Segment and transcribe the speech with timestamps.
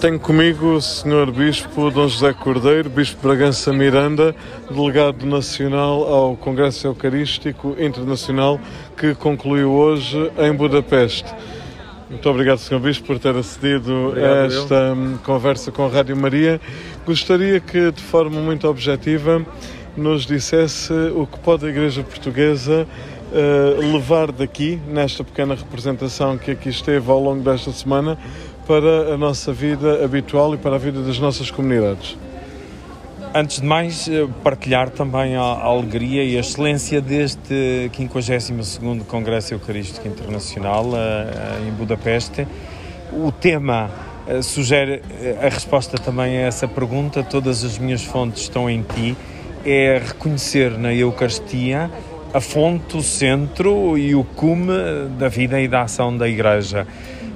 [0.00, 1.32] Tenho comigo o Sr.
[1.32, 4.34] Bispo Dom José Cordeiro, Bispo Bragança Miranda,
[4.70, 8.60] delegado nacional ao Congresso Eucarístico Internacional
[8.96, 11.34] que concluiu hoje em Budapeste.
[12.08, 12.78] Muito obrigado, Sr.
[12.78, 15.18] Bispo, por ter acedido a esta eu.
[15.24, 16.60] conversa com a Rádio Maria.
[17.04, 19.44] Gostaria que, de forma muito objetiva,
[19.96, 22.86] nos dissesse o que pode a Igreja Portuguesa
[23.32, 28.16] uh, levar daqui, nesta pequena representação que aqui esteve ao longo desta semana,
[28.68, 32.18] para a nossa vida habitual e para a vida das nossas comunidades.
[33.34, 40.06] Antes de mais, eh, partilhar também a, alegria e a excelência deste 52º Congresso Eucarístico
[40.06, 42.46] Internacional uh, em Budapeste.
[43.10, 43.90] O tema
[44.42, 45.00] sugere
[45.40, 49.16] a resposta também a essa pergunta, todas as minhas fontes estão em ti,
[49.64, 51.90] é reconhecer na Eucaristia
[52.34, 54.74] a fonte, o centro e o cume
[55.18, 56.86] da vida e da ação da Igreja.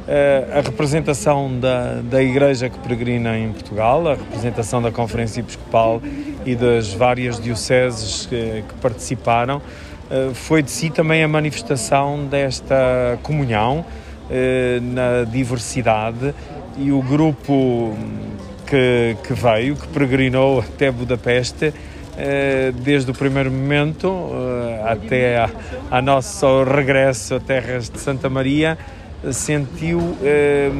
[0.06, 6.02] Eh, a representação da, da Igreja que peregrina em Portugal, a representação da Conferência Episcopal
[6.44, 9.62] e das várias dioceses que, que participaram,
[10.10, 13.84] eh, foi de si também a manifestação desta comunhão
[14.28, 16.34] eh, na diversidade
[16.76, 17.96] e o grupo
[18.66, 21.72] que, que veio, que peregrinou até Budapeste,
[22.84, 24.30] desde o primeiro momento
[24.84, 25.48] até
[25.90, 28.76] a nosso regresso a terras de Santa Maria,
[29.30, 30.70] sentiu eh,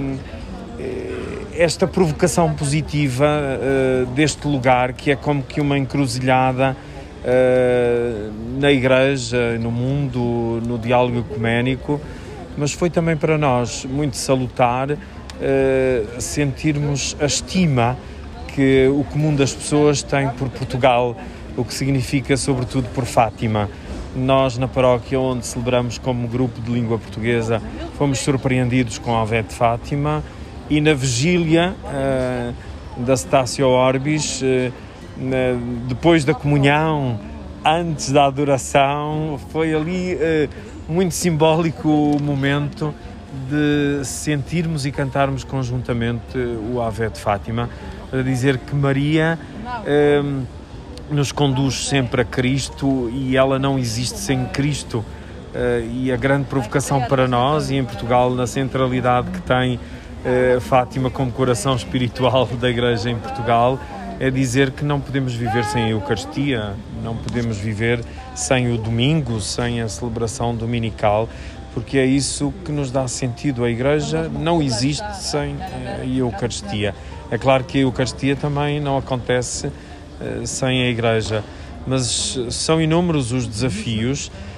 [1.54, 6.76] esta provocação positiva eh, deste lugar, que é como que uma encruzilhada
[7.24, 12.00] eh, na Igreja, no mundo, no diálogo ecuménico,
[12.56, 14.96] mas foi também para nós muito salutar
[16.20, 17.96] sentirmos a estima
[18.54, 21.16] que o comum das pessoas tem por Portugal,
[21.56, 23.68] o que significa, sobretudo, por Fátima.
[24.14, 27.62] Nós, na paróquia onde celebramos como grupo de língua portuguesa,
[28.02, 30.24] fomos surpreendidos com a Ave de Fátima
[30.68, 34.72] e na vigília uh, da Stácio Orbis, uh,
[35.86, 37.20] depois da comunhão,
[37.64, 42.92] antes da adoração, foi ali uh, muito simbólico o momento
[43.48, 46.36] de sentirmos e cantarmos conjuntamente
[46.74, 47.70] o Ave de Fátima,
[48.10, 49.38] para dizer que Maria
[51.08, 55.04] nos conduz sempre a Cristo e ela não existe sem Cristo.
[55.52, 60.60] Uh, e a grande provocação para nós e em Portugal na centralidade que tem uh,
[60.62, 63.78] Fátima como coração espiritual da Igreja em Portugal
[64.18, 68.04] é dizer que não podemos viver sem a Eucaristia, não podemos viver
[68.34, 71.28] sem o domingo, sem a celebração dominical,
[71.74, 73.64] porque é isso que nos dá sentido.
[73.64, 76.94] A Igreja não existe sem a Eucaristia.
[77.30, 79.72] É claro que a Eucaristia também não acontece
[80.20, 81.42] eh, sem a Igreja.
[81.86, 84.51] Mas são inúmeros os desafios eh,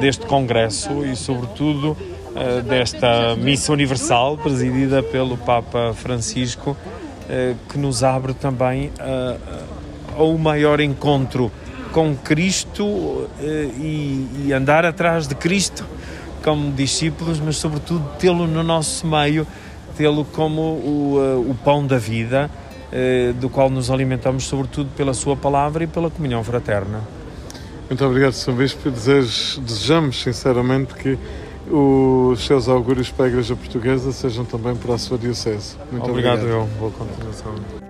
[0.00, 1.96] deste Congresso e, sobretudo,
[2.34, 6.76] eh, desta Missa Universal presidida pelo Papa Francisco,
[7.68, 8.90] que nos abre também
[10.16, 11.52] ao maior encontro
[11.92, 13.28] com Cristo
[13.78, 15.86] e, andar atrás de Cristo
[16.42, 19.46] como discípulos, mas sobretudo tê-lo no nosso meio,
[19.96, 22.50] tê-lo como o, o pão da vida
[22.92, 27.00] eh, do qual nos alimentamos sobretudo pela sua palavra e pela comunhão fraterna.
[27.90, 28.52] Muito obrigado, Sr.
[28.52, 28.88] Bispo.
[28.88, 31.18] Desejamos sinceramente que
[31.68, 35.76] os seus augúrios para a Igreja Portuguesa sejam também para a sua Diocese.
[35.90, 36.38] Muito obrigado.
[36.38, 36.78] Obrigado, eu.
[36.78, 37.89] Boa continuação.